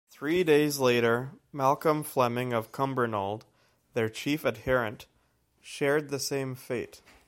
Three 0.09 0.43
days 0.43 0.79
later 0.79 1.33
Malcolm 1.53 2.01
Fleming 2.01 2.53
of 2.53 2.71
Cumbernauld, 2.71 3.43
their 3.93 4.09
chief 4.09 4.43
adherent, 4.43 5.05
shared 5.61 6.09
the 6.09 6.19
same 6.19 6.55
fate. 6.55 7.01